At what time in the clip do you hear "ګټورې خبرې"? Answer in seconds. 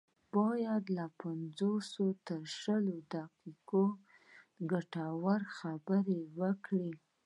4.71-6.19